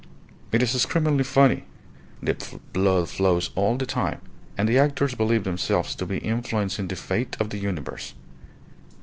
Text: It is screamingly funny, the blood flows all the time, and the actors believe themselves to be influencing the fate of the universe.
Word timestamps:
It 0.51 0.63
is 0.63 0.71
screamingly 0.71 1.23
funny, 1.23 1.63
the 2.23 2.33
blood 2.73 3.07
flows 3.07 3.51
all 3.53 3.77
the 3.77 3.85
time, 3.85 4.19
and 4.57 4.67
the 4.67 4.79
actors 4.79 5.13
believe 5.13 5.43
themselves 5.43 5.93
to 5.93 6.07
be 6.07 6.17
influencing 6.17 6.87
the 6.87 6.95
fate 6.95 7.37
of 7.39 7.51
the 7.51 7.59
universe. 7.59 8.15